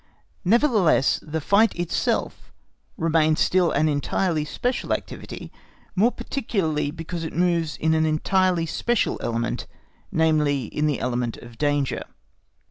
Nevertheless, 0.43 1.19
the 1.21 1.39
fight 1.39 1.75
itself 1.75 2.51
remains 2.97 3.39
still 3.39 3.69
an 3.71 3.87
entirely 3.87 4.43
special 4.43 4.93
activity, 4.93 5.51
more 5.95 6.11
particularly 6.11 6.89
because 6.89 7.23
it 7.23 7.33
moves 7.35 7.77
in 7.77 7.93
an 7.93 8.07
entirely 8.07 8.65
special 8.65 9.19
element, 9.21 9.67
namely, 10.11 10.65
in 10.65 10.87
the 10.87 10.99
element 10.99 11.37
of 11.37 11.59
danger. 11.59 12.01